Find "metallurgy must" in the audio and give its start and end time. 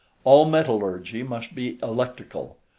0.45-1.53